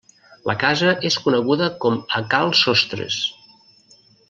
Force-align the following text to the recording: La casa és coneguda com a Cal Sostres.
La 0.49 0.53
casa 0.63 0.93
és 1.09 1.17
coneguda 1.25 1.67
com 1.85 1.99
a 2.21 2.23
Cal 2.33 2.51
Sostres. 2.63 3.21